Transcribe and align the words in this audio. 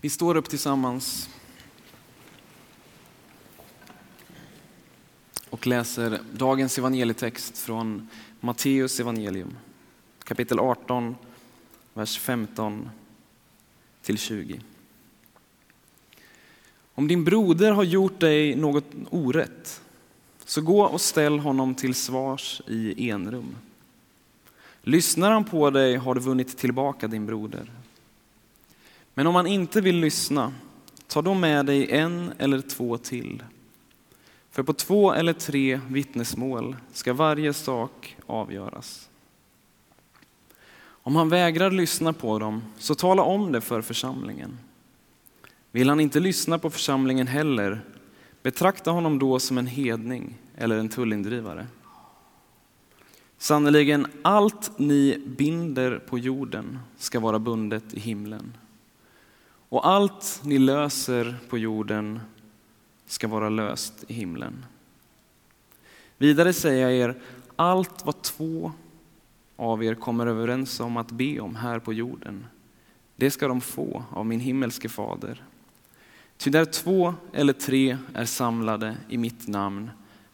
Vi 0.00 0.10
står 0.10 0.36
upp 0.36 0.48
tillsammans 0.48 1.28
och 5.50 5.66
läser 5.66 6.20
dagens 6.32 6.78
evangelietext 6.78 7.58
från 7.58 8.08
Matteus 8.40 9.00
evangelium, 9.00 9.56
kapitel 10.24 10.58
18, 10.58 11.16
vers 11.94 12.18
15 12.18 12.90
till 14.02 14.18
20. 14.18 14.60
Om 16.94 17.08
din 17.08 17.24
broder 17.24 17.72
har 17.72 17.84
gjort 17.84 18.20
dig 18.20 18.56
något 18.56 18.84
orätt, 19.10 19.80
så 20.44 20.60
gå 20.60 20.84
och 20.84 21.00
ställ 21.00 21.38
honom 21.38 21.74
till 21.74 21.94
svars 21.94 22.62
i 22.66 23.10
enrum. 23.10 23.56
Lyssnar 24.82 25.30
han 25.30 25.44
på 25.44 25.70
dig 25.70 25.96
har 25.96 26.14
du 26.14 26.20
vunnit 26.20 26.58
tillbaka 26.58 27.08
din 27.08 27.26
broder. 27.26 27.70
Men 29.18 29.26
om 29.26 29.34
han 29.34 29.46
inte 29.46 29.80
vill 29.80 30.00
lyssna, 30.00 30.52
ta 31.06 31.22
då 31.22 31.34
med 31.34 31.66
dig 31.66 31.90
en 31.90 32.32
eller 32.38 32.60
två 32.60 32.98
till. 32.98 33.42
För 34.50 34.62
på 34.62 34.72
två 34.72 35.12
eller 35.12 35.32
tre 35.32 35.80
vittnesmål 35.88 36.76
ska 36.92 37.12
varje 37.12 37.52
sak 37.52 38.16
avgöras. 38.26 39.08
Om 40.80 41.16
han 41.16 41.28
vägrar 41.28 41.70
lyssna 41.70 42.12
på 42.12 42.38
dem, 42.38 42.62
så 42.76 42.94
tala 42.94 43.22
om 43.22 43.52
det 43.52 43.60
för 43.60 43.82
församlingen. 43.82 44.58
Vill 45.70 45.88
han 45.88 46.00
inte 46.00 46.20
lyssna 46.20 46.58
på 46.58 46.70
församlingen 46.70 47.26
heller, 47.26 47.80
betrakta 48.42 48.90
honom 48.90 49.18
då 49.18 49.38
som 49.38 49.58
en 49.58 49.66
hedning 49.66 50.34
eller 50.56 50.78
en 50.78 50.88
tullindrivare. 50.88 51.66
Sannerligen, 53.38 54.06
allt 54.22 54.78
ni 54.78 55.22
binder 55.26 55.98
på 55.98 56.18
jorden 56.18 56.78
ska 56.98 57.20
vara 57.20 57.38
bundet 57.38 57.94
i 57.94 58.00
himlen. 58.00 58.52
Och 59.68 59.86
allt 59.86 60.40
ni 60.44 60.58
löser 60.58 61.38
på 61.48 61.58
jorden 61.58 62.20
ska 63.06 63.28
vara 63.28 63.48
löst 63.48 64.04
i 64.08 64.14
himlen. 64.14 64.66
Vidare 66.18 66.52
säger 66.52 66.88
jag 66.88 66.92
er, 66.92 67.20
allt 67.56 68.06
vad 68.06 68.22
två 68.22 68.72
av 69.56 69.84
er 69.84 69.94
kommer 69.94 70.26
överens 70.26 70.80
om 70.80 70.96
att 70.96 71.10
be 71.10 71.40
om 71.40 71.56
här 71.56 71.78
på 71.78 71.92
jorden, 71.92 72.46
det 73.16 73.30
ska 73.30 73.48
de 73.48 73.60
få 73.60 74.04
av 74.10 74.26
min 74.26 74.40
himmelske 74.40 74.88
fader. 74.88 75.42
Ty 76.36 76.50
där 76.50 76.64
två 76.64 77.14
eller 77.32 77.52
tre 77.52 77.98
är 78.14 78.24
samlade 78.24 78.96
i 79.08 79.18
mitt 79.18 79.48
namn 79.48 79.90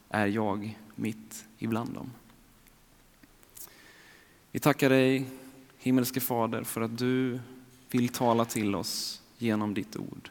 är 0.09 0.27
jag 0.27 0.77
mitt 0.95 1.45
ibland 1.57 1.93
dem. 1.93 2.11
Vi 4.51 4.59
tackar 4.59 4.89
dig, 4.89 5.25
himmelske 5.77 6.19
Fader, 6.19 6.63
för 6.63 6.81
att 6.81 6.97
du 6.97 7.39
vill 7.91 8.09
tala 8.09 8.45
till 8.45 8.75
oss 8.75 9.21
genom 9.37 9.73
ditt 9.73 9.97
ord. 9.97 10.29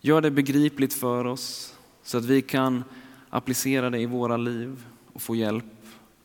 Gör 0.00 0.20
det 0.20 0.30
begripligt 0.30 0.94
för 0.94 1.24
oss 1.24 1.74
så 2.02 2.18
att 2.18 2.24
vi 2.24 2.42
kan 2.42 2.84
applicera 3.30 3.90
det 3.90 3.98
i 3.98 4.06
våra 4.06 4.36
liv 4.36 4.86
och 5.12 5.22
få 5.22 5.36
hjälp 5.36 5.64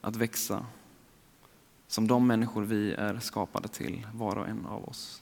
att 0.02 0.16
växa 0.16 0.66
som 1.88 2.08
de 2.08 2.28
människor 2.28 2.64
vi 2.64 2.94
är 2.94 3.20
skapade 3.20 3.68
till, 3.68 4.08
var 4.14 4.38
och 4.38 4.48
en 4.48 4.66
av 4.66 4.90
oss. 4.90 5.22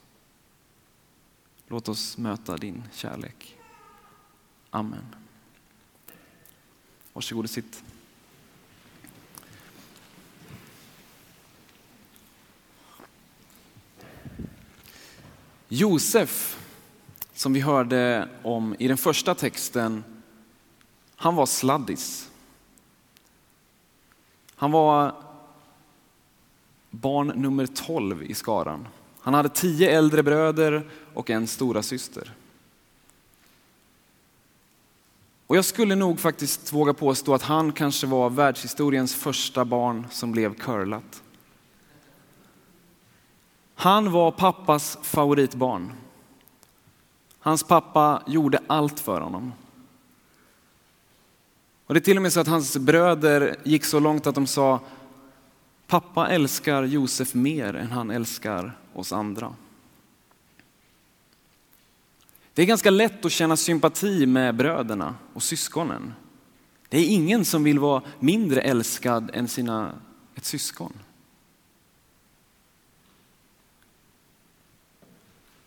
Låt 1.67 1.90
oss 1.90 2.17
möta 2.17 2.58
din 2.58 2.84
kärlek. 2.92 3.58
Amen. 4.70 5.16
Varsågod 7.14 7.44
och 7.44 7.50
sitt. 7.50 7.84
Josef, 15.72 16.59
som 17.34 17.53
vi 17.53 17.59
hörde 17.59 18.30
om 18.44 18.75
i 18.80 18.88
den 18.88 18.98
första 18.98 19.36
texten, 19.36 20.03
han 21.16 21.36
var 21.36 21.45
sladdis. 21.45 22.30
Han 24.55 24.71
var 24.71 25.16
barn 26.89 27.27
nummer 27.36 27.66
12 27.66 28.23
i 28.23 28.33
skaran. 28.33 28.88
Han 29.20 29.33
hade 29.33 29.49
tio 29.49 29.89
äldre 29.89 30.23
bröder 30.23 30.89
och 31.14 31.30
en 31.30 31.48
stora 31.48 31.83
syster. 31.83 32.33
Och 35.48 35.58
jag 35.58 35.66
skulle 35.66 35.95
nog 35.95 36.20
faktiskt 36.20 36.73
våga 36.73 36.93
påstå 36.93 37.33
att 37.33 37.42
han 37.42 37.72
kanske 37.72 38.08
var 38.08 38.30
världshistoriens 38.30 39.16
första 39.16 39.66
barn 39.66 40.08
som 40.11 40.32
blev 40.32 40.54
curlat. 40.54 41.23
Han 43.80 44.12
var 44.12 44.32
pappas 44.32 44.98
favoritbarn. 45.02 45.94
Hans 47.40 47.64
pappa 47.64 48.23
gjorde 48.28 48.60
allt 48.67 49.00
för 49.00 49.22
honom. 49.22 49.54
Och 51.86 51.94
det 51.94 52.00
är 52.00 52.02
till 52.02 52.17
och 52.17 52.23
med 52.23 52.34
så 52.34 52.40
att 52.40 52.48
hans 52.48 52.78
bröder 52.78 53.56
gick 53.64 53.86
så 53.86 54.00
långt 54.00 54.28
att 54.28 54.36
de 54.36 54.48
sa, 54.48 54.80
pappa 55.88 56.30
älskar 56.30 56.84
Josef 56.84 57.34
mer 57.34 57.73
än 57.73 57.92
han 57.92 58.12
älskar 58.12 58.78
oss 58.94 59.14
andra. 59.14 59.56
Det 62.54 62.61
är 62.61 62.66
ganska 62.66 62.90
lätt 62.90 63.26
att 63.26 63.32
känna 63.32 63.58
sympati 63.58 64.26
med 64.26 64.56
bröderna 64.56 65.16
och 65.34 65.44
syskonen. 65.44 66.14
Det 66.90 66.98
är 66.98 67.06
ingen 67.06 67.46
som 67.46 67.64
vill 67.64 67.80
vara 67.80 68.04
mindre 68.20 68.61
älskad 68.61 69.32
än 69.34 69.48
sina, 69.48 69.94
ett 70.36 70.46
syskon. 70.46 70.94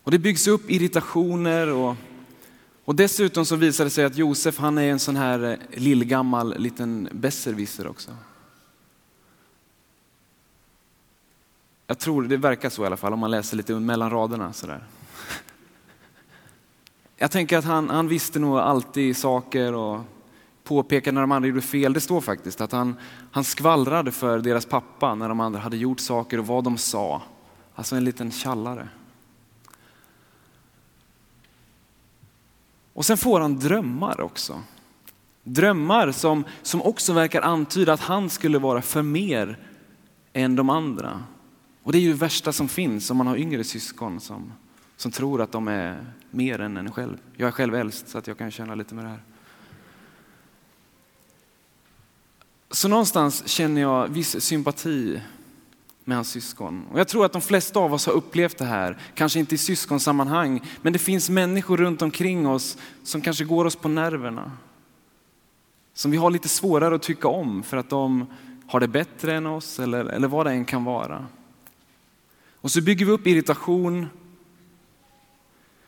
Och 0.03 0.11
det 0.11 0.19
byggs 0.19 0.49
upp 0.49 0.71
irritationer 0.71 1.69
och, 1.73 1.97
och 2.85 2.95
dessutom 2.95 3.47
så 3.47 3.57
visar 3.57 3.85
det 3.85 3.91
sig 3.91 4.05
att 4.05 4.17
Josef 4.17 4.59
han 4.59 4.79
är 4.79 4.91
en 4.91 4.99
sån 4.99 5.17
här 5.17 5.43
eh, 5.45 5.81
lillgammal 5.81 6.59
liten 6.59 7.09
besserwisser 7.13 7.87
också. 7.87 8.11
Jag 11.87 11.99
tror 11.99 12.23
det 12.23 12.37
verkar 12.37 12.71
så 12.71 12.83
i 12.83 12.87
alla 12.87 12.97
fall 12.97 13.13
om 13.13 13.19
man 13.19 13.31
läser 13.31 13.57
lite 13.57 13.75
mellan 13.75 14.11
raderna 14.11 14.53
sådär. 14.53 14.85
Jag 17.17 17.31
tänker 17.31 17.59
att 17.59 17.65
han, 17.65 17.91
han 17.91 18.09
visste 18.09 18.39
nog 18.39 18.59
alltid 18.59 19.17
saker 19.17 19.75
och 19.75 20.01
påpekade 20.65 21.15
när 21.15 21.21
de 21.21 21.33
andra 21.33 21.49
gjorde 21.49 21.61
fel. 21.61 21.93
Det 21.93 22.01
står 22.01 22.21
faktiskt 22.21 22.61
att 22.61 22.73
han, 22.73 22.97
han 23.31 23.45
skvallrade 23.45 24.13
för 24.13 24.39
deras 24.39 24.67
pappa 24.67 25.15
när 25.15 25.29
de 25.29 25.41
andra 25.41 25.61
hade 25.61 25.77
gjort 25.77 26.01
saker 26.01 26.39
och 26.39 26.47
vad 26.47 26.65
de 26.65 26.79
sa. 26.79 27.23
Alltså 27.75 27.97
en 27.97 28.05
liten 28.05 28.31
tjallare. 28.31 28.89
Och 32.93 33.05
sen 33.05 33.17
får 33.17 33.41
han 33.41 33.59
drömmar 33.59 34.21
också. 34.21 34.63
Drömmar 35.45 36.13
som, 36.13 36.45
som 36.63 36.83
också 36.83 37.13
verkar 37.13 37.43
antyda 37.43 37.93
att 37.93 38.01
han 38.01 38.31
skulle 38.31 38.59
vara 38.59 38.83
för 38.83 39.03
mer 39.03 39.59
än 40.33 40.57
de 40.57 40.71
andra. 40.71 41.23
Och 41.83 41.93
det 41.93 41.99
är 41.99 42.01
ju 42.01 42.13
det 42.13 42.19
värsta 42.19 42.53
som 42.53 42.69
finns 42.69 43.11
om 43.11 43.17
man 43.17 43.27
har 43.27 43.37
yngre 43.37 43.65
syskon 43.65 44.21
som, 44.21 44.53
som 44.97 45.11
tror 45.11 45.43
att 45.43 45.53
de 45.53 45.69
är 45.69 46.07
mer 46.31 46.61
än 46.61 46.77
en 46.77 46.93
själv. 46.93 47.19
Jag 47.37 47.49
är 47.49 47.53
själv 47.53 47.75
äldst 47.75 48.09
så 48.09 48.19
att 48.19 48.27
jag 48.27 48.39
kan 48.39 48.51
känna 48.51 48.75
lite 48.75 48.95
med 48.95 49.05
det 49.05 49.09
här. 49.09 49.23
Så 52.71 52.89
någonstans 52.89 53.49
känner 53.49 53.81
jag 53.81 54.09
viss 54.09 54.41
sympati 54.41 55.21
med 56.05 56.17
hans 56.17 56.29
syskon. 56.29 56.87
Och 56.93 57.01
jag 57.01 57.09
tror 57.09 57.25
att 57.25 57.33
de 57.33 57.43
flesta 57.43 57.81
av 57.81 57.95
oss 57.95 58.07
har 58.07 58.13
upplevt 58.13 58.59
det 58.59 58.65
här, 58.65 58.99
kanske 59.15 59.39
inte 59.39 59.55
i 59.55 59.59
syskonsammanhang, 59.59 60.63
men 60.83 60.93
det 60.93 60.99
finns 60.99 61.31
människor 61.31 61.77
runt 61.77 62.03
omkring 62.03 62.49
oss 62.49 62.79
som 63.03 63.21
kanske 63.21 63.45
går 63.45 63.65
oss 63.65 63.77
på 63.77 63.89
nerverna. 63.89 64.53
Som 65.95 66.11
vi 66.11 66.17
har 66.17 66.31
lite 66.31 66.49
svårare 66.49 66.95
att 66.95 67.03
tycka 67.03 67.29
om 67.29 67.63
för 67.63 67.77
att 67.77 67.91
de 67.91 68.27
har 68.67 68.81
det 68.81 68.89
bättre 68.89 69.35
än 69.35 69.47
oss 69.47 69.79
eller, 69.81 70.05
eller 70.05 70.29
vad 70.29 70.47
det 70.47 70.53
än 70.53 70.65
kan 70.65 70.85
vara. 70.85 71.27
Och 72.55 72.71
så 72.71 72.83
bygger 72.83 73.07
vi 73.07 73.13
upp 73.13 73.27
irritation. 73.27 74.07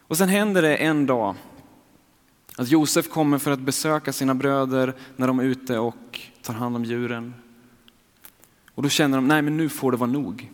Och 0.01 0.17
sen 0.17 0.29
händer 0.29 0.63
det 0.63 0.77
en 0.77 1.07
dag 1.07 1.35
att 2.57 2.69
Josef 2.69 3.09
kommer 3.09 3.39
för 3.39 3.51
att 3.51 3.61
besöka 3.61 4.13
sina 4.13 4.35
bröder 4.35 4.95
när 5.17 5.27
de 5.27 5.39
är 5.39 5.45
ute 5.45 5.79
och 5.79 6.21
tar 6.43 6.55
hand 6.55 6.77
om 6.77 6.85
djuren. 6.85 7.35
Och 8.75 8.83
då 8.83 8.89
känner 8.89 9.19
de, 9.19 9.29
nej 9.29 9.43
men 9.43 9.57
nu 9.57 9.69
får 9.69 9.93
det 9.93 9.97
vara 9.97 10.11
nog. 10.11 10.51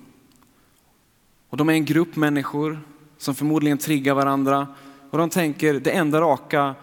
Och 1.49 1.57
de 1.57 1.69
är 1.69 1.73
en 1.73 1.85
grupp 1.85 2.17
människor 2.17 2.81
som 3.19 3.35
förmodligen 3.35 3.79
triggar 3.79 4.15
varandra 4.15 4.69
och 5.11 5.19
de 5.19 5.31
tänker 5.31 5.75
det 5.75 5.91
enda 5.91 6.21
raka 6.21 6.75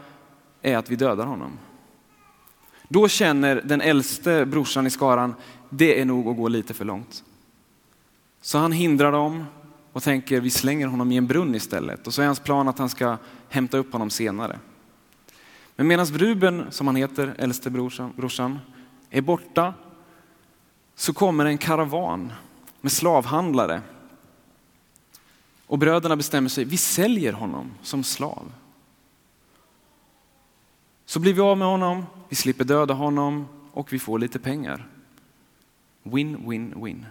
är 0.62 0.78
att 0.78 0.92
vi 0.92 0.95
dödar 0.95 1.25
honom. 1.25 1.51
Då 2.89 3.07
känner 3.07 3.62
den 3.66 3.81
äldste 3.81 4.45
brorsan 4.45 4.88
i 4.88 4.89
skaran, 4.89 5.36
det 5.69 6.01
är 6.01 6.06
nog 6.06 6.28
att 6.28 6.38
gå 6.38 6.48
lite 6.48 6.74
för 6.74 6.86
långt. 6.86 7.24
Så 8.42 8.57
han 8.57 8.72
hindrar 8.72 9.12
dem 9.12 9.45
och 9.94 10.04
tänker 10.04 10.42
vi 10.42 10.50
slänger 10.50 10.88
honom 10.88 11.12
i 11.12 11.18
en 11.18 11.28
brunn 11.28 11.56
istället. 11.56 12.07
Och 12.07 12.13
så 12.13 12.22
är 12.22 12.25
hans 12.25 12.40
plan 12.40 12.68
att 12.68 12.80
han 12.80 12.90
ska 12.90 13.18
hämta 13.50 13.78
upp 13.78 13.92
honom 13.92 14.10
senare. 14.10 14.60
Men 15.75 15.88
medan 15.88 16.06
Ruben, 16.06 16.66
som 16.69 16.88
han 16.88 16.95
heter, 16.95 17.36
äldste 17.38 17.69
brorsan, 17.69 18.13
brorsan, 18.16 18.60
är 19.10 19.22
borta 19.22 19.74
så 20.99 21.13
kommer 21.13 21.45
en 21.45 21.57
karavan 21.57 22.33
med 22.81 22.91
slavhandlare. 22.91 23.81
Och 25.67 25.77
bröderna 25.77 26.15
bestämmer 26.15 26.49
sig, 26.49 26.65
vi 26.65 26.77
säljer 26.77 27.33
honom 27.33 27.71
som 27.81 28.03
slav. 28.03 28.53
Så 31.05 31.19
blir 31.19 31.33
vi 31.33 31.41
av 31.41 31.57
med 31.57 31.67
honom, 31.67 32.05
vi 32.29 32.35
slipper 32.35 32.63
döda 32.63 32.94
honom 32.94 33.47
och 33.71 33.94
vi 33.94 33.99
får 33.99 34.19
lite 34.19 34.39
pengar. 34.39 34.88
Win, 36.03 36.49
win, 36.49 36.83
win. 36.83 37.05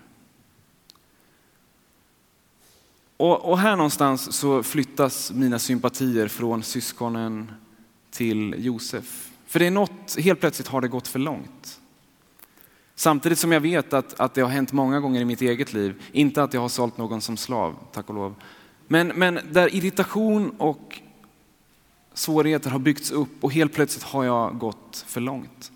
Och, 3.17 3.51
och, 3.51 3.59
här 3.59 3.77
någonstans 3.77 4.37
så 4.37 4.63
flyttas 4.63 5.33
mina 5.33 5.59
sympatier 5.59 6.29
från 6.29 6.63
syskonen 6.63 7.53
till 8.11 8.55
Josef. 8.59 9.31
För 9.47 9.59
det 9.59 9.67
är 9.67 9.71
något, 9.71 10.17
helt 10.19 10.41
plötsligt 10.41 10.69
har 10.69 10.81
det 10.81 10.89
gått 10.89 11.09
för 11.09 11.19
långt. 11.19 11.81
Samtidigt 12.99 13.39
som 13.39 13.53
jag 13.53 13.61
vet 13.61 13.93
att, 13.93 14.21
att 14.21 14.35
det 14.35 14.41
har 14.41 14.49
hänt 14.49 14.73
många 14.73 15.01
gånger 15.01 15.21
i 15.21 15.25
mitt 15.25 15.41
eget 15.41 15.73
liv. 15.73 16.03
Inte 16.13 16.43
att 16.43 16.55
jag 16.55 16.61
har 16.61 16.69
sålt 16.69 16.99
någon 16.99 17.21
som 17.21 17.37
slav, 17.37 17.77
tack 17.93 18.09
och 18.09 18.15
lov. 18.15 18.35
Men, 18.87 19.09
men 19.09 19.41
där 19.53 19.75
irritation 19.75 20.51
och 20.59 21.01
svårigheter 22.15 22.71
har 22.71 22.79
byggts 22.79 23.11
upp 23.11 23.45
och 23.45 23.53
helt 23.53 23.73
plötsligt 23.73 24.05
har 24.05 24.25
jag 24.25 24.59
gått 24.59 25.05
för 25.07 25.21
långt. 25.21 25.73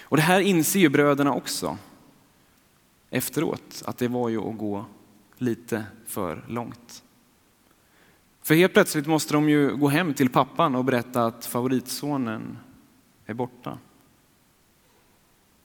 Och 0.00 0.16
det 0.16 0.22
här 0.22 0.40
inser 0.40 0.80
ju 0.80 0.88
bröderna 0.88 1.34
också 1.34 1.78
efteråt, 3.10 3.82
att 3.86 3.98
det 3.98 4.08
var 4.08 4.28
ju 4.28 4.40
att 4.40 4.58
gå 4.58 4.84
lite 5.38 5.84
för 6.06 6.44
långt. 6.48 7.02
För 8.42 8.54
helt 8.54 8.72
plötsligt 8.72 9.06
måste 9.06 9.34
de 9.34 9.48
ju 9.48 9.76
gå 9.76 9.88
hem 9.88 10.14
till 10.14 10.30
pappan 10.30 10.74
och 10.74 10.84
berätta 10.84 11.26
att 11.26 11.46
favoritsonen 11.46 12.58
är 13.26 13.34
borta. 13.34 13.78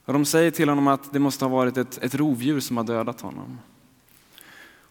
Och 0.04 0.12
de 0.12 0.24
säger 0.24 0.50
till 0.50 0.68
honom 0.68 0.88
att 0.88 1.12
det 1.12 1.18
måste 1.18 1.44
ha 1.44 1.50
varit 1.50 1.76
ett, 1.76 1.98
ett 1.98 2.14
rovdjur 2.14 2.60
som 2.60 2.76
har 2.76 2.84
dödat 2.84 3.20
honom. 3.20 3.58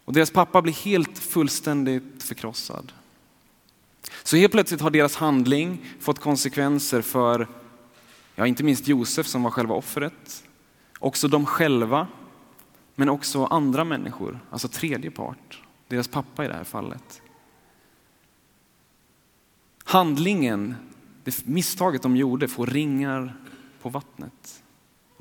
Och 0.06 0.14
deras 0.14 0.32
pappa 0.32 0.62
blir 0.62 0.74
helt 0.74 1.18
fullständigt 1.18 2.24
förkrossad. 2.24 2.92
Så 4.24 4.38
helt 4.38 4.52
plötsligt 4.52 4.82
har 4.82 4.90
deras 4.90 5.16
handling 5.16 5.86
fått 6.00 6.20
konsekvenser 6.20 7.02
för, 7.02 7.48
ja 8.36 8.48
inte 8.48 8.64
minst 8.64 8.88
Josef 8.88 9.28
som 9.28 9.44
var 9.44 9.52
själva 9.52 9.76
offret, 9.76 10.44
också 11.00 11.28
de 11.28 11.46
själva, 11.46 12.08
men 12.96 13.10
också 13.10 13.46
andra 13.46 13.84
människor, 13.84 14.40
alltså 14.50 14.68
tredje 14.68 15.12
part, 15.12 15.62
deras 15.88 16.08
pappa 16.08 16.46
i 16.46 16.48
det 16.48 16.54
här 16.54 16.64
fallet. 16.64 17.22
Handlingen, 19.84 20.76
det 21.24 21.46
misstaget 21.46 22.02
de 22.02 22.16
gjorde 22.16 22.48
får 22.48 22.68
ringar 22.68 23.36
på 23.82 23.90
vattnet 23.90 24.61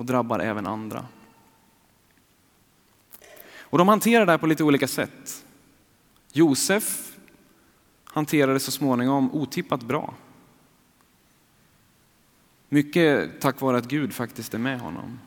och 0.00 0.06
drabbar 0.06 0.38
även 0.38 0.66
andra. 0.66 1.06
Och 3.60 3.78
de 3.78 3.88
hanterar 3.88 4.26
det 4.26 4.32
här 4.32 4.38
på 4.38 4.46
lite 4.46 4.64
olika 4.64 4.88
sätt. 4.88 5.44
Josef 6.32 7.16
hanterade 8.04 8.60
så 8.60 8.70
småningom 8.70 9.34
otippat 9.34 9.82
bra. 9.82 10.14
Mycket 12.68 13.40
tack 13.40 13.60
vare 13.60 13.76
att 13.76 13.88
Gud 13.88 14.12
faktiskt 14.12 14.54
är 14.54 14.58
med 14.58 14.80
honom. 14.80 15.18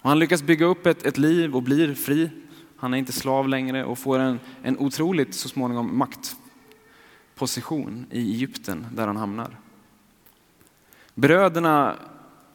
Och 0.00 0.08
han 0.08 0.18
lyckas 0.18 0.42
bygga 0.42 0.66
upp 0.66 0.86
ett, 0.86 1.06
ett 1.06 1.18
liv 1.18 1.56
och 1.56 1.62
blir 1.62 1.94
fri. 1.94 2.30
Han 2.76 2.94
är 2.94 2.98
inte 2.98 3.12
slav 3.12 3.48
längre 3.48 3.84
och 3.84 3.98
får 3.98 4.18
en, 4.18 4.40
en 4.62 4.78
otroligt 4.78 5.34
så 5.34 5.48
småningom 5.48 5.98
maktposition 5.98 8.06
i 8.10 8.32
Egypten 8.32 8.86
där 8.92 9.06
han 9.06 9.16
hamnar. 9.16 9.56
Bröderna 11.14 11.96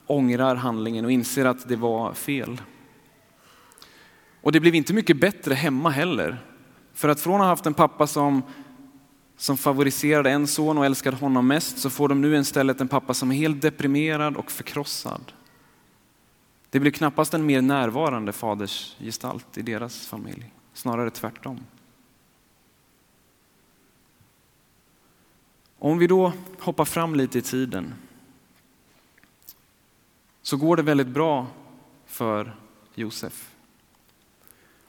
ångrar 0.07 0.55
handlingen 0.55 1.05
och 1.05 1.11
inser 1.11 1.45
att 1.45 1.67
det 1.67 1.75
var 1.75 2.13
fel. 2.13 2.61
Och 4.41 4.51
det 4.51 4.59
blev 4.59 4.75
inte 4.75 4.93
mycket 4.93 5.19
bättre 5.19 5.53
hemma 5.53 5.89
heller. 5.89 6.37
För 6.93 7.09
att 7.09 7.19
från 7.19 7.35
att 7.35 7.41
ha 7.41 7.47
haft 7.47 7.65
en 7.65 7.73
pappa 7.73 8.07
som, 8.07 8.41
som 9.37 9.57
favoriserade 9.57 10.31
en 10.31 10.47
son 10.47 10.77
och 10.77 10.85
älskade 10.85 11.17
honom 11.17 11.47
mest 11.47 11.77
så 11.77 11.89
får 11.89 12.09
de 12.09 12.21
nu 12.21 12.37
istället 12.37 12.81
en 12.81 12.87
pappa 12.87 13.13
som 13.13 13.31
är 13.31 13.35
helt 13.35 13.61
deprimerad 13.61 14.37
och 14.37 14.51
förkrossad. 14.51 15.31
Det 16.69 16.79
blir 16.79 16.91
knappast 16.91 17.33
en 17.33 17.45
mer 17.45 17.61
närvarande 17.61 18.31
fadersgestalt 18.33 19.57
i 19.57 19.61
deras 19.61 20.07
familj, 20.07 20.51
snarare 20.73 21.09
tvärtom. 21.09 21.59
Om 25.79 25.97
vi 25.97 26.07
då 26.07 26.33
hoppar 26.59 26.85
fram 26.85 27.15
lite 27.15 27.37
i 27.37 27.41
tiden 27.41 27.93
så 30.45 30.57
går 30.57 30.77
det 30.77 30.83
väldigt 30.83 31.07
bra 31.07 31.47
för 32.05 32.55
Josef. 32.95 33.49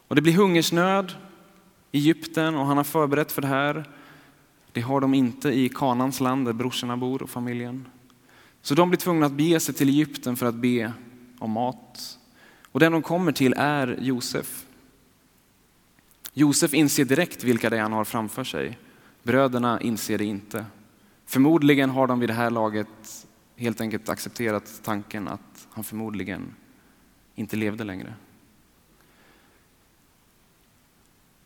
Och 0.08 0.14
det 0.14 0.22
blir 0.22 0.32
hungersnöd 0.32 1.12
i 1.92 1.98
Egypten 1.98 2.54
och 2.54 2.66
han 2.66 2.76
har 2.76 2.84
förberett 2.84 3.32
för 3.32 3.42
det 3.42 3.48
här. 3.48 3.90
Det 4.72 4.80
har 4.80 5.00
de 5.00 5.14
inte 5.14 5.48
i 5.48 5.68
Kanans 5.68 6.20
land 6.20 6.46
där 6.46 6.52
brorsorna 6.52 6.96
bor 6.96 7.22
och 7.22 7.30
familjen. 7.30 7.88
Så 8.62 8.74
de 8.74 8.90
blir 8.90 8.98
tvungna 8.98 9.26
att 9.26 9.32
bege 9.32 9.60
sig 9.60 9.74
till 9.74 9.88
Egypten 9.88 10.36
för 10.36 10.46
att 10.46 10.54
be 10.54 10.92
om 11.38 11.50
mat. 11.50 12.18
Och 12.72 12.80
den 12.80 12.92
de 12.92 13.02
kommer 13.02 13.32
till 13.32 13.54
är 13.56 13.98
Josef. 14.00 14.66
Josef 16.32 16.74
inser 16.74 17.04
direkt 17.04 17.44
vilka 17.44 17.70
det 17.70 17.76
är 17.76 17.82
han 17.82 17.92
har 17.92 18.04
framför 18.04 18.44
sig. 18.44 18.78
Bröderna 19.22 19.80
inser 19.80 20.18
det 20.18 20.24
inte. 20.24 20.64
Förmodligen 21.26 21.90
har 21.90 22.06
de 22.06 22.20
vid 22.20 22.28
det 22.28 22.34
här 22.34 22.50
laget 22.50 23.25
helt 23.56 23.80
enkelt 23.80 24.08
accepterat 24.08 24.80
tanken 24.82 25.28
att 25.28 25.68
han 25.70 25.84
förmodligen 25.84 26.54
inte 27.34 27.56
levde 27.56 27.84
längre. 27.84 28.14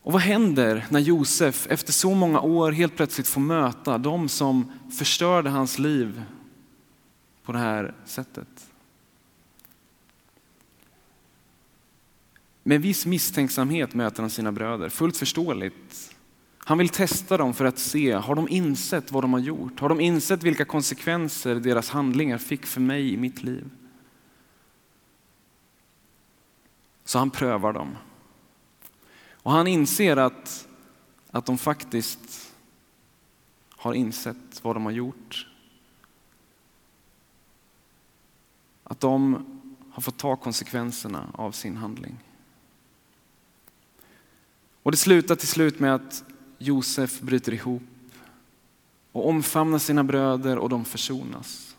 Och 0.02 0.12
vad 0.12 0.22
händer 0.22 0.86
när 0.90 1.00
Josef 1.00 1.66
efter 1.70 1.92
så 1.92 2.14
många 2.14 2.40
år 2.40 2.72
helt 2.72 2.96
plötsligt 2.96 3.28
får 3.28 3.40
möta 3.40 3.98
de 3.98 4.28
som 4.28 4.72
förstörde 4.98 5.50
hans 5.50 5.78
liv 5.78 6.22
på 7.42 7.52
det 7.52 7.58
här 7.58 7.94
sättet? 8.04 8.70
Med 12.62 12.82
viss 12.82 13.06
misstänksamhet 13.06 13.94
möter 13.94 14.22
han 14.22 14.30
sina 14.30 14.52
bröder, 14.52 14.88
fullt 14.88 15.16
förståeligt. 15.16 16.09
Han 16.70 16.78
vill 16.78 16.88
testa 16.88 17.36
dem 17.36 17.54
för 17.54 17.64
att 17.64 17.78
se, 17.78 18.12
har 18.12 18.34
de 18.34 18.48
insett 18.48 19.12
vad 19.12 19.24
de 19.24 19.32
har 19.32 19.40
gjort? 19.40 19.80
Har 19.80 19.88
de 19.88 20.00
insett 20.00 20.42
vilka 20.42 20.64
konsekvenser 20.64 21.54
deras 21.54 21.90
handlingar 21.90 22.38
fick 22.38 22.66
för 22.66 22.80
mig 22.80 23.14
i 23.14 23.16
mitt 23.16 23.42
liv? 23.42 23.70
Så 27.04 27.18
han 27.18 27.30
prövar 27.30 27.72
dem. 27.72 27.96
Och 29.32 29.52
han 29.52 29.66
inser 29.66 30.16
att, 30.16 30.68
att 31.30 31.46
de 31.46 31.58
faktiskt 31.58 32.54
har 33.70 33.94
insett 33.94 34.60
vad 34.62 34.76
de 34.76 34.84
har 34.84 34.92
gjort. 34.92 35.46
Att 38.84 39.00
de 39.00 39.44
har 39.90 40.02
fått 40.02 40.18
ta 40.18 40.36
konsekvenserna 40.36 41.26
av 41.34 41.52
sin 41.52 41.76
handling. 41.76 42.18
Och 44.82 44.90
det 44.90 44.96
slutar 44.96 45.36
till 45.36 45.48
slut 45.48 45.80
med 45.80 45.94
att 45.94 46.24
Josef 46.62 47.20
bryter 47.20 47.54
ihop 47.54 47.82
och 49.12 49.28
omfamnar 49.28 49.78
sina 49.78 50.04
bröder 50.04 50.58
och 50.58 50.68
de 50.68 50.84
försonas. 50.84 51.76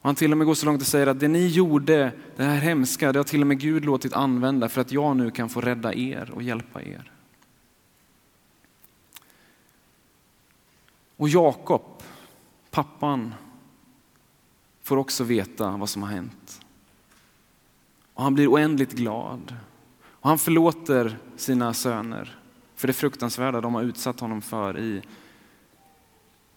Och 0.00 0.08
han 0.08 0.14
till 0.14 0.32
och 0.32 0.38
med 0.38 0.46
går 0.46 0.54
så 0.54 0.66
långt 0.66 0.80
och 0.80 0.86
säger 0.86 1.06
att 1.06 1.20
det 1.20 1.28
ni 1.28 1.46
gjorde, 1.46 2.12
det 2.36 2.44
här 2.44 2.58
hemska, 2.58 3.12
det 3.12 3.18
har 3.18 3.24
till 3.24 3.40
och 3.40 3.46
med 3.46 3.60
Gud 3.60 3.84
låtit 3.84 4.12
använda 4.12 4.68
för 4.68 4.80
att 4.80 4.92
jag 4.92 5.16
nu 5.16 5.30
kan 5.30 5.48
få 5.48 5.60
rädda 5.60 5.94
er 5.94 6.30
och 6.30 6.42
hjälpa 6.42 6.82
er. 6.82 7.12
Och 11.16 11.28
Jakob, 11.28 12.02
pappan, 12.70 13.34
får 14.82 14.96
också 14.96 15.24
veta 15.24 15.70
vad 15.70 15.88
som 15.88 16.02
har 16.02 16.10
hänt. 16.10 16.60
Och 18.14 18.22
han 18.22 18.34
blir 18.34 18.52
oändligt 18.52 18.92
glad. 18.92 19.54
Och 20.26 20.30
han 20.30 20.38
förlåter 20.38 21.18
sina 21.36 21.74
söner 21.74 22.38
för 22.74 22.86
det 22.86 22.92
fruktansvärda 22.92 23.60
de 23.60 23.74
har 23.74 23.82
utsatt 23.82 24.20
honom 24.20 24.42
för 24.42 24.78
i 24.78 25.02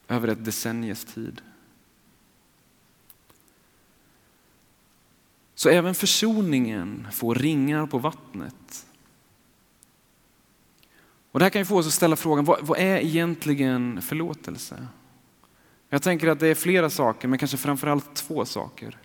över 0.07 0.27
ett 0.27 0.45
decennies 0.45 1.05
tid. 1.05 1.41
Så 5.55 5.69
även 5.69 5.95
försoningen 5.95 7.07
får 7.11 7.35
ringar 7.35 7.85
på 7.85 7.97
vattnet. 7.97 8.85
Och 11.31 11.39
det 11.39 11.45
här 11.45 11.49
kan 11.49 11.61
ju 11.61 11.65
få 11.65 11.77
oss 11.77 11.87
att 11.87 11.93
ställa 11.93 12.15
frågan, 12.15 12.45
vad, 12.45 12.59
vad 12.61 12.79
är 12.79 12.97
egentligen 12.97 14.01
förlåtelse? 14.01 14.87
Jag 15.89 16.01
tänker 16.01 16.27
att 16.27 16.39
det 16.39 16.47
är 16.47 16.55
flera 16.55 16.89
saker, 16.89 17.27
men 17.27 17.39
kanske 17.39 17.57
framförallt 17.57 18.15
två 18.15 18.45
saker. 18.45 18.97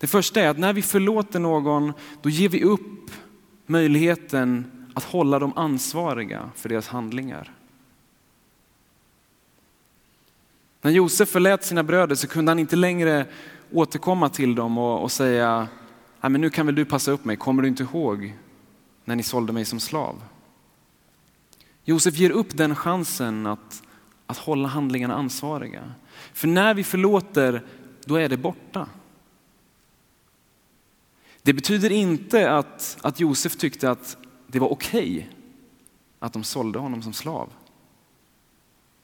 Det 0.00 0.06
första 0.06 0.40
är 0.40 0.48
att 0.48 0.58
när 0.58 0.72
vi 0.72 0.82
förlåter 0.82 1.38
någon, 1.38 1.92
då 2.22 2.28
ger 2.28 2.48
vi 2.48 2.64
upp 2.64 3.10
möjligheten 3.66 4.70
att 4.94 5.04
hålla 5.04 5.38
dem 5.38 5.52
ansvariga 5.56 6.50
för 6.54 6.68
deras 6.68 6.88
handlingar. 6.88 7.52
När 10.82 10.90
Josef 10.90 11.28
förlät 11.28 11.64
sina 11.64 11.82
bröder 11.82 12.14
så 12.14 12.28
kunde 12.28 12.50
han 12.50 12.58
inte 12.58 12.76
längre 12.76 13.26
återkomma 13.72 14.28
till 14.28 14.54
dem 14.54 14.78
och, 14.78 15.02
och 15.02 15.12
säga, 15.12 15.68
Nej, 16.20 16.30
men 16.30 16.40
nu 16.40 16.50
kan 16.50 16.66
väl 16.66 16.74
du 16.74 16.84
passa 16.84 17.10
upp 17.10 17.24
mig, 17.24 17.36
kommer 17.36 17.62
du 17.62 17.68
inte 17.68 17.82
ihåg 17.82 18.36
när 19.04 19.16
ni 19.16 19.22
sålde 19.22 19.52
mig 19.52 19.64
som 19.64 19.80
slav. 19.80 20.22
Josef 21.84 22.14
ger 22.14 22.30
upp 22.30 22.56
den 22.56 22.74
chansen 22.74 23.46
att, 23.46 23.82
att 24.26 24.38
hålla 24.38 24.68
handlingarna 24.68 25.14
ansvariga. 25.14 25.92
För 26.32 26.48
när 26.48 26.74
vi 26.74 26.84
förlåter, 26.84 27.62
då 28.04 28.16
är 28.16 28.28
det 28.28 28.36
borta. 28.36 28.86
Det 31.50 31.54
betyder 31.54 31.92
inte 31.92 32.52
att, 32.52 32.98
att 33.02 33.20
Josef 33.20 33.56
tyckte 33.56 33.90
att 33.90 34.16
det 34.46 34.58
var 34.58 34.68
okej 34.68 35.16
okay 35.16 35.26
att 36.18 36.32
de 36.32 36.44
sålde 36.44 36.78
honom 36.78 37.02
som 37.02 37.12
slav. 37.12 37.52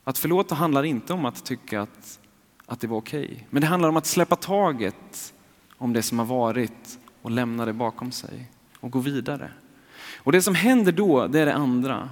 Att 0.04 0.18
förlåta 0.18 0.54
handlar 0.54 0.82
inte 0.82 1.12
om 1.12 1.24
att 1.24 1.44
tycka 1.44 1.80
att, 1.80 2.18
att 2.66 2.80
det 2.80 2.86
var 2.86 2.96
okej, 2.96 3.24
okay. 3.24 3.38
men 3.50 3.60
det 3.60 3.66
handlar 3.66 3.88
om 3.88 3.96
att 3.96 4.06
släppa 4.06 4.36
taget 4.36 5.34
om 5.78 5.92
det 5.92 6.02
som 6.02 6.18
har 6.18 6.26
varit 6.26 6.98
och 7.22 7.30
lämna 7.30 7.64
det 7.64 7.72
bakom 7.72 8.12
sig 8.12 8.50
och 8.80 8.90
gå 8.90 8.98
vidare. 8.98 9.50
Och 10.16 10.32
det 10.32 10.42
som 10.42 10.54
händer 10.54 10.92
då, 10.92 11.26
det 11.26 11.40
är 11.40 11.46
det 11.46 11.54
andra. 11.54 12.08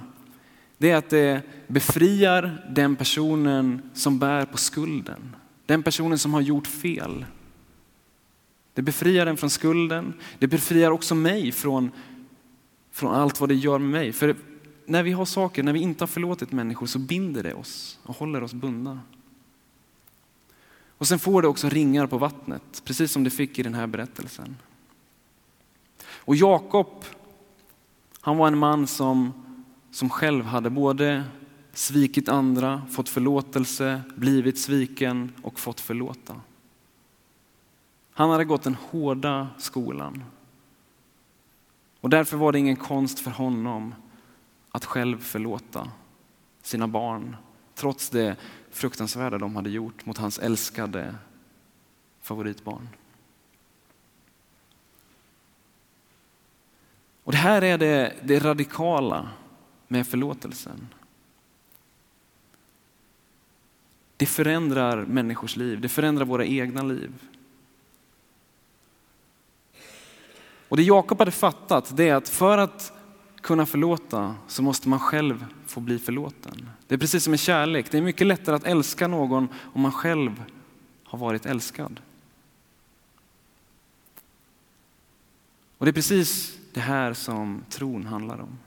Det 0.77 0.91
är 0.91 0.95
att 0.95 1.09
det 1.09 1.41
befriar 1.67 2.65
den 2.69 2.95
personen 2.95 3.89
som 3.93 4.19
bär 4.19 4.45
på 4.45 4.57
skulden. 4.57 5.35
Den 5.65 5.83
personen 5.83 6.17
som 6.17 6.33
har 6.33 6.41
gjort 6.41 6.67
fel. 6.67 7.25
Det 8.75 8.81
befriar 8.81 9.25
en 9.25 9.37
från 9.37 9.49
skulden. 9.49 10.13
Det 10.39 10.47
befriar 10.47 10.91
också 10.91 11.15
mig 11.15 11.51
från, 11.51 11.91
från 12.91 13.15
allt 13.15 13.39
vad 13.39 13.49
det 13.49 13.55
gör 13.55 13.79
med 13.79 13.89
mig. 13.89 14.13
För 14.13 14.35
när 14.85 15.03
vi 15.03 15.11
har 15.11 15.25
saker, 15.25 15.63
när 15.63 15.73
vi 15.73 15.79
inte 15.79 16.01
har 16.01 16.07
förlåtit 16.07 16.51
människor 16.51 16.87
så 16.87 16.99
binder 16.99 17.43
det 17.43 17.53
oss 17.53 17.99
och 18.03 18.15
håller 18.15 18.43
oss 18.43 18.53
bundna. 18.53 18.99
Och 20.97 21.07
sen 21.07 21.19
får 21.19 21.41
det 21.41 21.47
också 21.47 21.69
ringar 21.69 22.07
på 22.07 22.17
vattnet, 22.17 22.81
precis 22.85 23.11
som 23.11 23.23
det 23.23 23.29
fick 23.29 23.59
i 23.59 23.63
den 23.63 23.73
här 23.73 23.87
berättelsen. 23.87 24.57
Och 26.07 26.35
Jakob, 26.35 27.05
han 28.21 28.37
var 28.37 28.47
en 28.47 28.57
man 28.57 28.87
som, 28.87 29.33
som 29.91 30.09
själv 30.09 30.45
hade 30.45 30.69
både 30.69 31.23
svikit 31.73 32.29
andra, 32.29 32.81
fått 32.91 33.09
förlåtelse, 33.09 34.01
blivit 34.15 34.59
sviken 34.59 35.33
och 35.41 35.59
fått 35.59 35.79
förlåta. 35.79 36.41
Han 38.17 38.29
hade 38.29 38.45
gått 38.45 38.63
den 38.63 38.75
hårda 38.75 39.47
skolan. 39.57 40.23
Och 42.01 42.09
därför 42.09 42.37
var 42.37 42.51
det 42.51 42.59
ingen 42.59 42.75
konst 42.75 43.19
för 43.19 43.31
honom 43.31 43.95
att 44.71 44.85
själv 44.85 45.19
förlåta 45.19 45.91
sina 46.61 46.87
barn, 46.87 47.35
trots 47.73 48.09
det 48.09 48.35
fruktansvärda 48.71 49.37
de 49.37 49.55
hade 49.55 49.69
gjort 49.69 50.05
mot 50.05 50.17
hans 50.17 50.39
älskade 50.39 51.15
favoritbarn. 52.21 52.89
Och 57.23 57.31
det 57.31 57.37
här 57.37 57.61
är 57.61 57.77
det, 57.77 58.15
det 58.23 58.39
radikala 58.39 59.29
med 59.87 60.07
förlåtelsen. 60.07 60.87
Det 64.17 64.25
förändrar 64.25 65.05
människors 65.05 65.55
liv, 65.55 65.81
det 65.81 65.89
förändrar 65.89 66.25
våra 66.25 66.45
egna 66.45 66.83
liv. 66.83 67.13
Och 70.75 70.77
det 70.77 70.83
Jakob 70.83 71.19
hade 71.19 71.31
fattat 71.31 71.97
det 71.97 72.09
är 72.09 72.15
att 72.15 72.29
för 72.29 72.57
att 72.57 72.93
kunna 73.41 73.65
förlåta 73.65 74.35
så 74.47 74.61
måste 74.63 74.89
man 74.89 74.99
själv 74.99 75.45
få 75.65 75.79
bli 75.79 75.99
förlåten. 75.99 76.69
Det 76.87 76.95
är 76.95 76.99
precis 76.99 77.23
som 77.23 77.31
med 77.31 77.39
kärlek. 77.39 77.91
Det 77.91 77.97
är 77.97 78.01
mycket 78.01 78.27
lättare 78.27 78.55
att 78.55 78.63
älska 78.63 79.07
någon 79.07 79.47
om 79.73 79.81
man 79.81 79.91
själv 79.91 80.43
har 81.03 81.19
varit 81.19 81.45
älskad. 81.45 81.99
Och 85.77 85.85
det 85.85 85.91
är 85.91 85.93
precis 85.93 86.57
det 86.73 86.81
här 86.81 87.13
som 87.13 87.63
tron 87.69 88.05
handlar 88.05 88.39
om. 88.39 88.57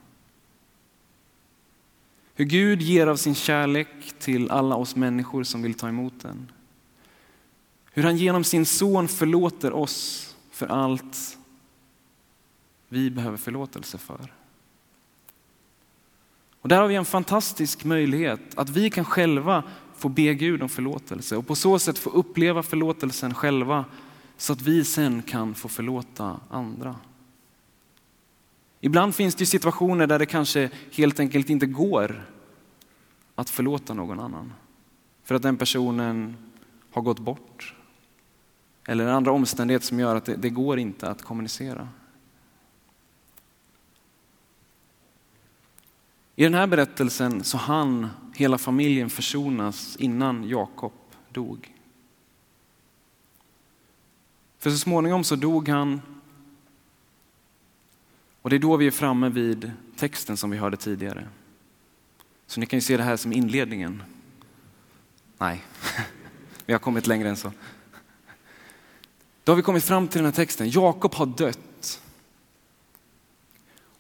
Hur 2.35 2.45
Gud 2.45 2.83
ger 2.83 3.07
av 3.07 3.17
sin 3.17 3.35
kärlek 3.35 3.89
till 4.19 4.51
alla 4.51 4.77
oss 4.77 4.97
människor 4.97 5.43
som 5.43 5.63
vill 5.63 5.75
ta 5.75 5.89
emot 5.89 6.21
den. 6.21 6.53
Hur 7.93 8.03
han 8.03 8.17
genom 8.17 8.45
sin 8.45 8.67
son 8.67 9.09
förlåter 9.09 9.73
oss 9.73 10.25
för 10.51 10.67
allt 10.67 11.38
vi 12.89 13.11
behöver 13.11 13.37
förlåtelse 13.37 13.99
för. 13.99 14.33
Och 16.61 16.69
där 16.69 16.81
har 16.81 16.89
vi 16.89 16.95
en 16.95 17.05
fantastisk 17.05 17.85
möjlighet 17.85 18.41
att 18.55 18.71
vi 18.71 18.91
kan 18.91 19.05
själva 19.05 19.63
få 19.97 20.09
be 20.09 20.35
Gud 20.35 20.63
om 20.63 20.69
förlåtelse 20.69 21.37
och 21.37 21.47
på 21.47 21.55
så 21.55 21.79
sätt 21.79 21.99
få 21.99 22.11
uppleva 22.11 22.63
förlåtelsen 22.63 23.35
själva 23.35 23.85
så 24.37 24.53
att 24.53 24.63
vi 24.63 24.85
sen 24.85 25.23
kan 25.23 25.55
få 25.55 25.69
förlåta 25.69 26.41
andra. 26.51 26.97
Ibland 28.81 29.15
finns 29.15 29.35
det 29.35 29.47
situationer 29.47 30.07
där 30.07 30.19
det 30.19 30.27
kanske 30.27 30.71
helt 30.93 31.21
enkelt 31.21 31.51
inte 31.51 31.67
går 31.67 32.25
att 33.35 33.51
förlåta 33.51 33.95
någon 33.95 34.21
annan. 34.21 34.53
För 35.25 35.35
att 35.35 35.43
den 35.43 35.57
personen 35.57 36.37
har 36.91 37.03
gått 37.03 37.19
bort. 37.19 37.75
Eller 38.87 39.07
andra 39.07 39.33
omständigheter 39.33 39.87
som 39.87 40.01
gör 40.01 40.17
att 40.17 40.25
det, 40.25 40.37
det 40.37 40.51
går 40.51 40.79
inte 40.79 41.11
att 41.11 41.23
kommunicera. 41.23 41.89
I 46.39 46.43
den 46.45 46.55
här 46.55 46.67
berättelsen 46.67 47.45
så 47.45 47.57
hann 47.57 48.09
hela 48.35 48.59
familjen 48.59 49.11
försonas 49.11 49.97
innan 49.97 50.49
Jakob 50.49 50.93
dog. 51.33 51.75
För 54.59 54.71
så 54.71 54.79
småningom 54.79 55.25
så 55.25 55.37
dog 55.37 55.69
han 55.69 56.01
och 58.43 58.51
det 58.51 58.57
är 58.57 58.61
då 58.61 58.77
vi 58.77 58.87
är 58.87 58.91
framme 58.91 59.29
vid 59.29 59.73
texten 59.97 60.37
som 60.37 60.51
vi 60.51 60.59
hörde 60.59 60.77
tidigare. 60.77 61.29
Så 62.47 62.61
ni 62.61 62.67
kan 62.67 62.77
ju 62.77 62.81
se 62.81 62.97
det 62.97 63.03
här 63.03 63.17
som 63.17 63.33
inledningen. 63.33 64.03
Nej, 65.39 65.65
vi 66.67 66.73
har 66.73 66.81
kommit 66.81 67.07
längre 67.07 67.29
än 67.29 67.37
så. 67.37 67.53
Då 69.45 69.53
har 69.53 69.57
vi 69.57 69.63
kommit 69.63 69.85
fram 69.85 70.09
till 70.09 70.19
den 70.19 70.25
här 70.25 70.33
texten. 70.33 70.71
Jakob 70.71 71.15
har 71.15 71.27
dött. 71.27 71.61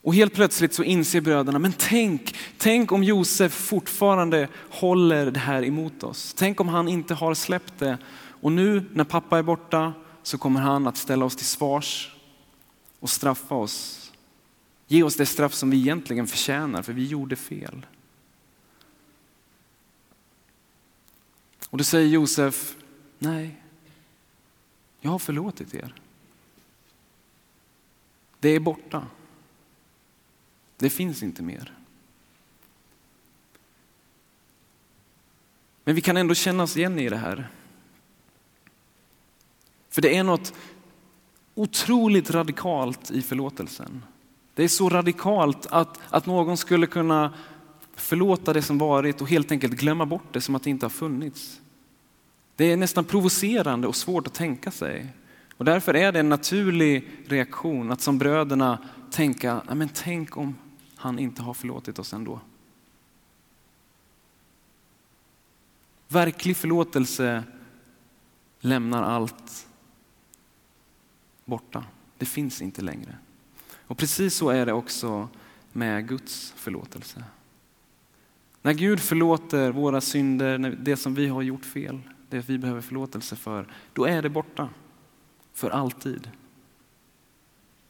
Och 0.09 0.15
helt 0.15 0.35
plötsligt 0.35 0.75
så 0.75 0.83
inser 0.83 1.21
bröderna, 1.21 1.59
men 1.59 1.73
tänk, 1.79 2.37
tänk 2.59 2.93
om 2.93 3.05
Josef 3.05 3.53
fortfarande 3.53 4.49
håller 4.71 5.31
det 5.31 5.41
här 5.41 5.65
emot 5.65 6.03
oss. 6.03 6.35
Tänk 6.39 6.61
om 6.61 6.69
han 6.69 6.89
inte 6.89 7.15
har 7.15 7.35
släppt 7.35 7.79
det. 7.79 7.99
Och 8.41 8.53
nu 8.53 8.85
när 8.93 9.05
pappa 9.05 9.39
är 9.39 9.43
borta 9.43 9.93
så 10.23 10.39
kommer 10.39 10.61
han 10.61 10.87
att 10.87 10.97
ställa 10.97 11.25
oss 11.25 11.37
till 11.37 11.47
svars 11.47 12.17
och 13.01 13.11
straffa 13.11 13.55
oss. 13.55 14.13
Ge 14.87 15.03
oss 15.03 15.17
det 15.17 15.27
straff 15.27 15.55
som 15.55 15.71
vi 15.71 15.77
egentligen 15.77 16.27
förtjänar, 16.27 16.83
för 16.83 16.93
vi 16.93 17.07
gjorde 17.07 17.37
fel. 17.37 17.87
Och 21.71 21.79
då 21.79 21.85
säger 21.85 22.09
Josef, 22.09 22.77
nej, 23.19 23.57
jag 25.01 25.11
har 25.11 25.19
förlåtit 25.19 25.75
er. 25.75 25.95
Det 28.41 28.49
är 28.49 28.61
borta. 28.61 29.07
Det 30.79 30.91
finns 30.91 31.23
inte 31.23 31.43
mer. 31.43 31.75
Men 35.85 35.95
vi 35.95 36.01
kan 36.01 36.17
ändå 36.17 36.35
känna 36.35 36.63
oss 36.63 36.77
igen 36.77 36.99
i 36.99 37.09
det 37.09 37.17
här. 37.17 37.49
För 39.91 40.03
det 40.03 40.17
är 40.17 40.25
något 40.25 40.55
otroligt 41.55 42.31
radikalt 42.31 43.11
i 43.11 43.23
förlåtelsen. 43.23 44.05
Det 44.55 44.65
är 44.65 44.69
så 44.69 44.89
radikalt 44.89 45.67
att, 45.71 46.01
att 46.11 46.27
någon 46.27 46.57
skulle 46.57 46.87
kunna 46.87 47.35
förlåta 47.95 48.53
det 48.53 48.63
som 48.63 48.79
varit 48.79 49.21
och 49.21 49.29
helt 49.29 49.53
enkelt 49.53 49.75
glömma 49.75 50.07
bort 50.07 50.33
det 50.33 50.41
som 50.41 50.55
att 50.55 50.63
det 50.63 50.71
inte 50.71 50.87
har 50.87 50.91
funnits. 50.91 51.61
Det 52.57 52.73
är 52.73 52.77
nästan 52.77 53.05
provocerande 53.05 53.87
och 53.89 53.97
svårt 53.97 54.27
att 54.27 54.35
tänka 54.35 54.71
sig. 54.71 55.07
Och 55.57 55.65
därför 55.65 55.95
är 55.95 56.13
det 56.13 56.21
en 56.21 56.29
naturlig 56.29 57.09
reaktion 57.27 57.93
att 57.93 58.01
som 58.01 58.19
bröderna 58.19 58.79
tänka, 59.11 59.63
men 59.75 59.89
tänk 59.89 60.37
om 60.37 60.55
han 60.99 61.19
inte 61.19 61.43
har 61.43 61.55
förlåtit 61.55 61.99
oss 61.99 62.13
ändå. 62.13 62.41
Verklig 66.09 66.57
förlåtelse 66.57 67.45
lämnar 68.61 69.03
allt 69.03 69.69
borta. 71.45 71.85
Det 72.19 72.27
finns 72.27 72.63
inte 72.63 72.83
längre. 72.83 73.17
Och 73.87 73.99
precis 73.99 74.35
så 74.35 74.51
är 74.51 74.67
det 74.67 74.73
också 74.73 75.29
med 75.73 76.09
Guds 76.09 76.53
förlåtelse. 76.57 77.25
När 78.63 78.73
Gud 78.73 79.01
förlåter 79.01 79.73
våra 79.73 80.01
synder, 80.01 80.59
det 80.81 80.97
som 80.97 81.15
vi 81.15 81.29
har 81.29 81.43
gjort 81.43 81.65
fel, 81.65 82.01
det 82.29 82.49
vi 82.49 82.59
behöver 82.59 82.81
förlåtelse 82.81 83.37
för, 83.37 83.67
då 83.93 84.05
är 84.05 84.23
det 84.23 84.29
borta. 84.29 84.69
För 85.53 85.71
alltid. 85.71 86.31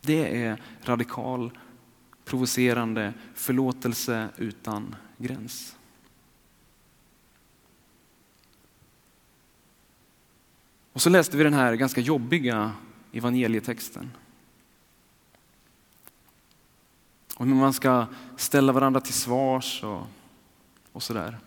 Det 0.00 0.44
är 0.44 0.62
radikal, 0.82 1.58
provocerande 2.28 3.14
förlåtelse 3.34 4.28
utan 4.36 4.96
gräns. 5.18 5.76
Och 10.92 11.02
så 11.02 11.10
läste 11.10 11.36
vi 11.36 11.44
den 11.44 11.54
här 11.54 11.74
ganska 11.74 12.00
jobbiga 12.00 12.72
evangelietexten. 13.12 14.10
Om 17.34 17.48
hur 17.48 17.54
man 17.54 17.72
ska 17.72 18.06
ställa 18.36 18.72
varandra 18.72 19.00
till 19.00 19.14
svars 19.14 19.84
och, 19.84 20.06
och 20.92 21.02
sådär. 21.02 21.38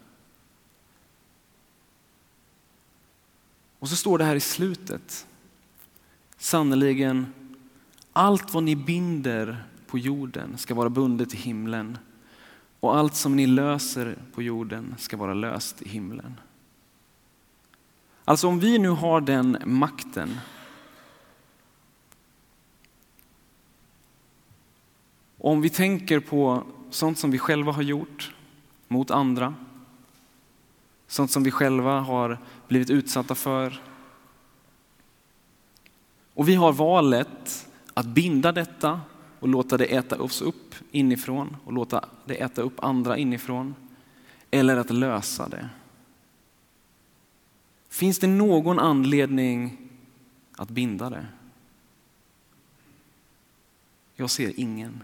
Och 3.80 3.90
så 3.90 3.96
står 3.96 4.18
det 4.18 4.24
här 4.24 4.36
i 4.36 4.40
slutet. 4.40 5.28
Sannerligen, 6.38 7.34
allt 8.14 8.54
vad 8.54 8.64
ni 8.64 8.76
binder 8.76 9.71
på 9.92 10.00
jorden 10.00 10.58
ska 10.58 10.76
vara 10.76 10.90
bundet 10.90 11.34
i 11.34 11.38
himlen 11.38 11.98
och 12.80 12.98
allt 12.98 13.16
som 13.16 13.36
ni 13.36 13.48
löser 13.48 14.18
på 14.34 14.42
jorden 14.42 14.96
ska 14.98 15.18
vara 15.18 15.34
löst 15.34 15.82
i 15.82 15.90
himlen. 15.90 16.40
Alltså 18.26 18.48
om 18.48 18.60
vi 18.60 18.80
nu 18.80 18.90
har 18.90 19.22
den 19.22 19.58
makten 19.66 20.40
om 25.38 25.62
vi 25.62 25.70
tänker 25.70 26.20
på 26.20 26.64
sånt 26.90 27.20
som 27.20 27.32
vi 27.32 27.40
själva 27.40 27.72
har 27.72 27.82
gjort 27.82 28.36
mot 28.88 29.12
andra, 29.12 29.54
sånt 31.08 31.32
som 31.32 31.44
vi 31.44 31.52
själva 31.52 32.00
har 32.00 32.38
blivit 32.68 32.90
utsatta 32.90 33.36
för. 33.36 33.82
Och 36.34 36.50
vi 36.50 36.56
har 36.56 36.74
valet 36.74 37.68
att 37.94 38.06
binda 38.06 38.52
detta 38.52 39.02
och 39.42 39.48
låta 39.48 39.78
det 39.78 39.86
äta 39.86 40.22
oss 40.22 40.42
upp 40.42 40.76
inifrån 40.92 41.58
och 41.66 41.74
låta 41.74 42.06
det 42.26 42.36
äta 42.36 42.62
upp 42.62 42.84
andra 42.84 43.18
inifrån. 43.18 43.76
Eller 44.52 44.78
att 44.78 44.90
lösa 44.90 45.50
det. 45.50 45.70
Finns 47.90 48.20
det 48.20 48.28
någon 48.28 48.80
anledning 48.80 49.78
att 50.56 50.70
binda 50.70 51.10
det? 51.10 51.28
Jag 54.16 54.30
ser 54.30 54.60
ingen. 54.60 55.04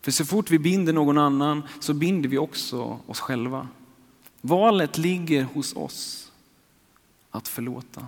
För 0.00 0.10
så 0.10 0.24
fort 0.24 0.50
vi 0.50 0.58
binder 0.58 0.92
någon 0.92 1.18
annan 1.18 1.62
så 1.80 1.94
binder 1.94 2.28
vi 2.28 2.38
också 2.38 2.98
oss 3.06 3.20
själva. 3.20 3.68
Valet 4.40 4.98
ligger 4.98 5.44
hos 5.44 5.76
oss 5.76 6.32
att 7.30 7.48
förlåta. 7.48 8.06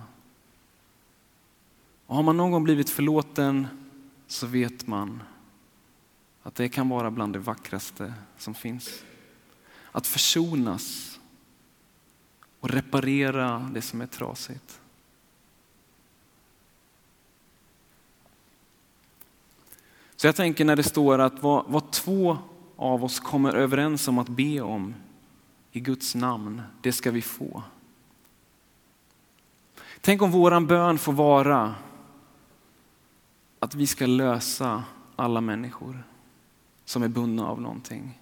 Och 2.05 2.15
har 2.15 2.23
man 2.23 2.37
någon 2.37 2.51
gång 2.51 2.63
blivit 2.63 2.89
förlåten 2.89 3.67
så 4.27 4.47
vet 4.47 4.87
man 4.87 5.23
att 6.43 6.55
det 6.55 6.69
kan 6.69 6.89
vara 6.89 7.11
bland 7.11 7.33
det 7.33 7.39
vackraste 7.39 8.13
som 8.37 8.53
finns. 8.53 9.03
Att 9.91 10.07
försonas 10.07 11.19
och 12.59 12.69
reparera 12.69 13.69
det 13.73 13.81
som 13.81 14.01
är 14.01 14.07
trasigt. 14.07 14.81
Så 20.15 20.27
jag 20.27 20.35
tänker 20.35 20.65
när 20.65 20.75
det 20.75 20.83
står 20.83 21.19
att 21.19 21.43
vad, 21.43 21.65
vad 21.67 21.91
två 21.91 22.37
av 22.75 23.03
oss 23.03 23.19
kommer 23.19 23.53
överens 23.53 24.07
om 24.07 24.17
att 24.17 24.29
be 24.29 24.61
om 24.61 24.95
i 25.71 25.79
Guds 25.79 26.15
namn, 26.15 26.61
det 26.81 26.91
ska 26.91 27.11
vi 27.11 27.21
få. 27.21 27.63
Tänk 30.01 30.21
om 30.21 30.31
våran 30.31 30.67
bön 30.67 30.97
får 30.97 31.13
vara 31.13 31.75
att 33.59 33.75
vi 33.75 33.87
ska 33.87 34.05
lösa 34.05 34.83
alla 35.15 35.41
människor 35.41 36.03
som 36.85 37.03
är 37.03 37.07
bundna 37.07 37.47
av 37.47 37.61
någonting. 37.61 38.21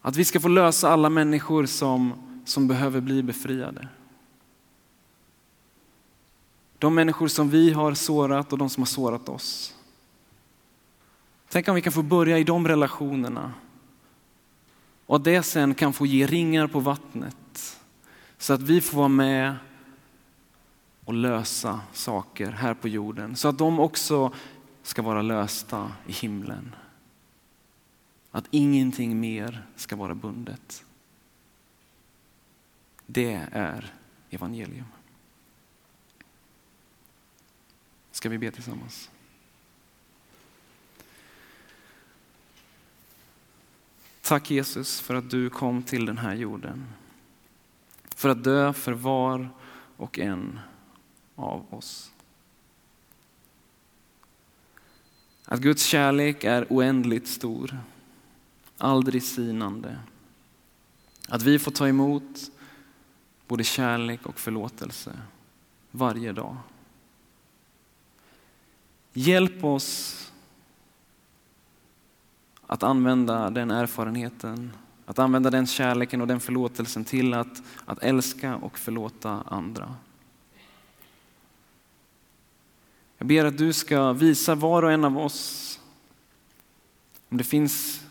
Att 0.00 0.16
vi 0.16 0.24
ska 0.24 0.40
få 0.40 0.48
lösa 0.48 0.90
alla 0.90 1.10
människor 1.10 1.66
som, 1.66 2.12
som 2.44 2.68
behöver 2.68 3.00
bli 3.00 3.22
befriade. 3.22 3.88
De 6.78 6.94
människor 6.94 7.28
som 7.28 7.50
vi 7.50 7.72
har 7.72 7.94
sårat 7.94 8.52
och 8.52 8.58
de 8.58 8.70
som 8.70 8.80
har 8.80 8.86
sårat 8.86 9.28
oss. 9.28 9.74
Tänk 11.48 11.68
om 11.68 11.74
vi 11.74 11.82
kan 11.82 11.92
få 11.92 12.02
börja 12.02 12.38
i 12.38 12.44
de 12.44 12.68
relationerna 12.68 13.52
och 15.06 15.16
att 15.16 15.24
det 15.24 15.42
sen 15.42 15.74
kan 15.74 15.92
få 15.92 16.06
ge 16.06 16.26
ringar 16.26 16.66
på 16.66 16.80
vattnet 16.80 17.80
så 18.38 18.52
att 18.52 18.62
vi 18.62 18.80
får 18.80 18.96
vara 18.96 19.08
med 19.08 19.54
och 21.04 21.14
lösa 21.14 21.80
saker 21.92 22.50
här 22.50 22.74
på 22.74 22.88
jorden 22.88 23.36
så 23.36 23.48
att 23.48 23.58
de 23.58 23.80
också 23.80 24.34
ska 24.82 25.02
vara 25.02 25.22
lösta 25.22 25.92
i 26.06 26.12
himlen. 26.12 26.74
Att 28.30 28.44
ingenting 28.50 29.20
mer 29.20 29.66
ska 29.76 29.96
vara 29.96 30.14
bundet. 30.14 30.84
Det 33.06 33.48
är 33.52 33.92
evangelium. 34.30 34.86
Ska 38.10 38.28
vi 38.28 38.38
be 38.38 38.50
tillsammans? 38.50 39.10
Tack 44.22 44.50
Jesus 44.50 45.00
för 45.00 45.14
att 45.14 45.30
du 45.30 45.50
kom 45.50 45.82
till 45.82 46.06
den 46.06 46.18
här 46.18 46.34
jorden. 46.34 46.86
För 48.16 48.28
att 48.28 48.44
dö 48.44 48.72
för 48.72 48.92
var 48.92 49.48
och 49.96 50.18
en 50.18 50.60
av 51.36 51.74
oss. 51.74 52.10
Att 55.44 55.60
Guds 55.60 55.84
kärlek 55.84 56.44
är 56.44 56.66
oändligt 56.70 57.28
stor, 57.28 57.78
aldrig 58.78 59.22
sinande. 59.22 59.98
Att 61.28 61.42
vi 61.42 61.58
får 61.58 61.70
ta 61.70 61.88
emot 61.88 62.50
både 63.48 63.64
kärlek 63.64 64.26
och 64.26 64.40
förlåtelse 64.40 65.12
varje 65.90 66.32
dag. 66.32 66.56
Hjälp 69.12 69.64
oss 69.64 70.20
att 72.66 72.82
använda 72.82 73.50
den 73.50 73.70
erfarenheten, 73.70 74.72
att 75.06 75.18
använda 75.18 75.50
den 75.50 75.66
kärleken 75.66 76.20
och 76.20 76.26
den 76.26 76.40
förlåtelsen 76.40 77.04
till 77.04 77.34
att, 77.34 77.62
att 77.84 78.02
älska 78.02 78.56
och 78.56 78.78
förlåta 78.78 79.42
andra. 79.46 79.94
Jag 83.18 83.28
ber 83.28 83.44
att 83.44 83.58
du 83.58 83.72
ska 83.72 84.12
visa 84.12 84.54
var 84.54 84.82
och 84.82 84.92
en 84.92 85.04
av 85.04 85.18
oss 85.18 85.70
om 87.34 87.38
det 87.38 87.44
finns 87.44 88.04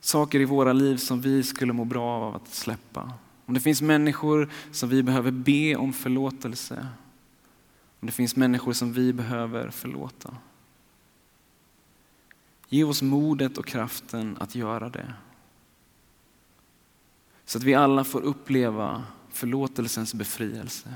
saker 0.00 0.40
i 0.40 0.44
våra 0.44 0.72
liv 0.72 0.96
som 0.96 1.20
vi 1.20 1.42
skulle 1.42 1.72
må 1.72 1.84
bra 1.84 2.10
av 2.10 2.36
att 2.36 2.54
släppa. 2.54 3.12
Om 3.46 3.54
det 3.54 3.60
finns 3.60 3.82
människor 3.82 4.50
som 4.72 4.88
vi 4.88 5.02
behöver 5.02 5.30
be 5.30 5.76
om 5.76 5.92
förlåtelse. 5.92 6.88
Om 8.00 8.06
det 8.06 8.12
finns 8.12 8.36
människor 8.36 8.72
som 8.72 8.92
vi 8.92 9.12
behöver 9.12 9.70
förlåta. 9.70 10.36
Ge 12.68 12.84
oss 12.84 13.02
modet 13.02 13.58
och 13.58 13.66
kraften 13.66 14.36
att 14.40 14.54
göra 14.54 14.88
det. 14.88 15.14
Så 17.44 17.58
att 17.58 17.64
vi 17.64 17.74
alla 17.74 18.04
får 18.04 18.20
uppleva 18.20 19.04
förlåtelsens 19.30 20.14
befrielse. 20.14 20.94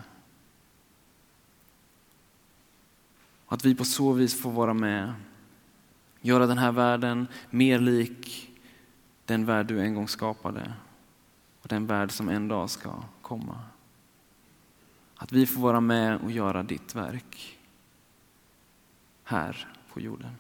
Att 3.49 3.65
vi 3.65 3.75
på 3.75 3.85
så 3.85 4.13
vis 4.13 4.41
får 4.41 4.51
vara 4.51 4.75
med, 4.75 5.13
göra 6.21 6.47
den 6.47 6.59
här 6.59 6.73
världen 6.73 7.27
mer 7.51 7.79
lik 7.79 8.51
den 9.25 9.47
värld 9.47 9.67
du 9.67 9.81
en 9.81 9.95
gång 9.95 10.09
skapade 10.09 10.73
och 11.63 11.69
den 11.69 11.87
värld 11.87 12.13
som 12.13 12.29
en 12.29 12.49
dag 12.49 12.71
ska 12.71 13.03
komma. 13.23 13.61
Att 15.17 15.33
vi 15.33 15.47
får 15.47 15.61
vara 15.61 15.81
med 15.81 16.21
och 16.21 16.31
göra 16.31 16.63
ditt 16.63 16.95
verk 16.95 17.59
här 19.25 19.69
på 19.93 20.01
jorden. 20.01 20.37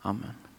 Amen. 0.00 0.49